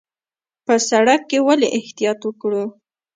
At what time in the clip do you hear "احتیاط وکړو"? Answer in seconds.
1.77-2.63